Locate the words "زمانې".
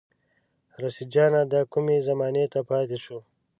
2.07-2.45